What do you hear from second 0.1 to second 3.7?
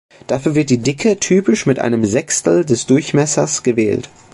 Dafür wird die Dicke typisch mit einem Sechstel des Durchmessers